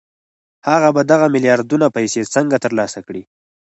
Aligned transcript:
هغه 0.69 0.89
به 0.95 1.01
دغه 1.11 1.25
میلیاردونه 1.33 1.87
پیسې 1.97 2.21
څنګه 2.35 2.57
ترلاسه 2.65 2.99
کړي 3.07 3.23